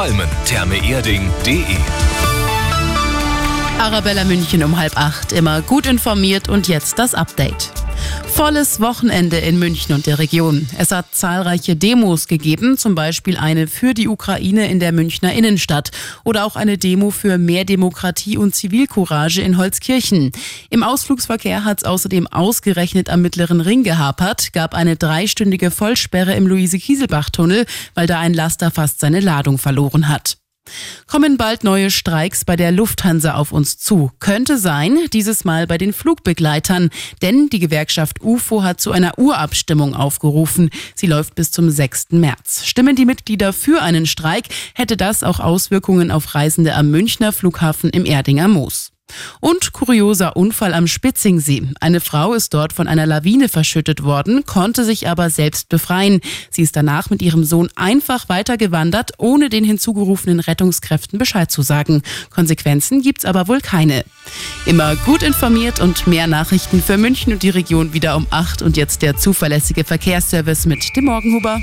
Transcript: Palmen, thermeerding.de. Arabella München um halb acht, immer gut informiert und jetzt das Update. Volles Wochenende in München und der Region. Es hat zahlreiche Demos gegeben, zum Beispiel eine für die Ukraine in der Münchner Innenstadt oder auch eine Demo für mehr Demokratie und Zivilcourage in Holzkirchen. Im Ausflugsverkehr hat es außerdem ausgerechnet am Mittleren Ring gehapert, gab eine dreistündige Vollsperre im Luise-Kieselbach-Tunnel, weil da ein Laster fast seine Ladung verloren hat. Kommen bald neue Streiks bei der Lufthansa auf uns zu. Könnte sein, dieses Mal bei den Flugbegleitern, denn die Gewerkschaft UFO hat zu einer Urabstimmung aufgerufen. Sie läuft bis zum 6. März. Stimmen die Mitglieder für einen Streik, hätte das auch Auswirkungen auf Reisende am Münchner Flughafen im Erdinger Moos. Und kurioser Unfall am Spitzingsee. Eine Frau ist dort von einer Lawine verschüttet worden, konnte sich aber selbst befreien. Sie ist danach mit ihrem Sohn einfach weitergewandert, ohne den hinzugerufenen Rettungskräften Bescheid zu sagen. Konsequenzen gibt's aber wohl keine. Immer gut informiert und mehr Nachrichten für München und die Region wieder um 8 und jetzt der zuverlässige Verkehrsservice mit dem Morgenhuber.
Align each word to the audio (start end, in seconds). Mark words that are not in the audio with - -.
Palmen, 0.00 0.28
thermeerding.de. 0.44 2.09
Arabella 3.80 4.24
München 4.24 4.62
um 4.62 4.76
halb 4.76 4.98
acht, 4.98 5.32
immer 5.32 5.62
gut 5.62 5.86
informiert 5.86 6.50
und 6.50 6.68
jetzt 6.68 6.98
das 6.98 7.14
Update. 7.14 7.70
Volles 8.26 8.78
Wochenende 8.78 9.38
in 9.38 9.58
München 9.58 9.94
und 9.94 10.04
der 10.04 10.18
Region. 10.18 10.68
Es 10.76 10.90
hat 10.90 11.14
zahlreiche 11.14 11.76
Demos 11.76 12.26
gegeben, 12.26 12.76
zum 12.76 12.94
Beispiel 12.94 13.38
eine 13.38 13.68
für 13.68 13.94
die 13.94 14.06
Ukraine 14.06 14.70
in 14.70 14.80
der 14.80 14.92
Münchner 14.92 15.32
Innenstadt 15.32 15.92
oder 16.24 16.44
auch 16.44 16.56
eine 16.56 16.76
Demo 16.76 17.10
für 17.10 17.38
mehr 17.38 17.64
Demokratie 17.64 18.36
und 18.36 18.54
Zivilcourage 18.54 19.40
in 19.40 19.56
Holzkirchen. 19.56 20.30
Im 20.68 20.82
Ausflugsverkehr 20.82 21.64
hat 21.64 21.78
es 21.78 21.84
außerdem 21.84 22.26
ausgerechnet 22.26 23.08
am 23.08 23.22
Mittleren 23.22 23.62
Ring 23.62 23.82
gehapert, 23.82 24.52
gab 24.52 24.74
eine 24.74 24.96
dreistündige 24.96 25.70
Vollsperre 25.70 26.34
im 26.34 26.46
Luise-Kieselbach-Tunnel, 26.46 27.64
weil 27.94 28.06
da 28.06 28.20
ein 28.20 28.34
Laster 28.34 28.70
fast 28.70 29.00
seine 29.00 29.20
Ladung 29.20 29.56
verloren 29.56 30.08
hat. 30.08 30.36
Kommen 31.06 31.36
bald 31.36 31.64
neue 31.64 31.90
Streiks 31.90 32.44
bei 32.44 32.56
der 32.56 32.72
Lufthansa 32.72 33.34
auf 33.34 33.52
uns 33.52 33.78
zu. 33.78 34.10
Könnte 34.18 34.58
sein, 34.58 34.98
dieses 35.12 35.44
Mal 35.44 35.66
bei 35.66 35.78
den 35.78 35.92
Flugbegleitern, 35.92 36.90
denn 37.22 37.48
die 37.48 37.58
Gewerkschaft 37.58 38.22
UFO 38.22 38.62
hat 38.62 38.80
zu 38.80 38.92
einer 38.92 39.18
Urabstimmung 39.18 39.94
aufgerufen. 39.94 40.70
Sie 40.94 41.06
läuft 41.06 41.34
bis 41.34 41.50
zum 41.50 41.70
6. 41.70 42.12
März. 42.12 42.64
Stimmen 42.66 42.96
die 42.96 43.06
Mitglieder 43.06 43.52
für 43.52 43.82
einen 43.82 44.06
Streik, 44.06 44.44
hätte 44.74 44.96
das 44.96 45.24
auch 45.24 45.40
Auswirkungen 45.40 46.10
auf 46.10 46.34
Reisende 46.34 46.74
am 46.74 46.90
Münchner 46.90 47.32
Flughafen 47.32 47.90
im 47.90 48.04
Erdinger 48.04 48.48
Moos. 48.48 48.92
Und 49.40 49.72
kurioser 49.72 50.36
Unfall 50.36 50.74
am 50.74 50.86
Spitzingsee. 50.86 51.68
Eine 51.80 52.00
Frau 52.00 52.34
ist 52.34 52.54
dort 52.54 52.72
von 52.72 52.88
einer 52.88 53.06
Lawine 53.06 53.48
verschüttet 53.48 54.02
worden, 54.02 54.44
konnte 54.46 54.84
sich 54.84 55.08
aber 55.08 55.30
selbst 55.30 55.68
befreien. 55.68 56.20
Sie 56.50 56.62
ist 56.62 56.76
danach 56.76 57.10
mit 57.10 57.22
ihrem 57.22 57.44
Sohn 57.44 57.68
einfach 57.76 58.28
weitergewandert, 58.28 59.12
ohne 59.18 59.48
den 59.48 59.64
hinzugerufenen 59.64 60.40
Rettungskräften 60.40 61.18
Bescheid 61.18 61.50
zu 61.50 61.62
sagen. 61.62 62.02
Konsequenzen 62.30 63.02
gibt's 63.02 63.24
aber 63.24 63.48
wohl 63.48 63.60
keine. 63.60 64.04
Immer 64.66 64.96
gut 64.96 65.22
informiert 65.22 65.80
und 65.80 66.06
mehr 66.06 66.26
Nachrichten 66.26 66.82
für 66.82 66.96
München 66.96 67.32
und 67.32 67.42
die 67.42 67.50
Region 67.50 67.92
wieder 67.92 68.16
um 68.16 68.26
8 68.30 68.62
und 68.62 68.76
jetzt 68.76 69.02
der 69.02 69.16
zuverlässige 69.16 69.84
Verkehrsservice 69.84 70.66
mit 70.66 70.96
dem 70.96 71.06
Morgenhuber. 71.06 71.60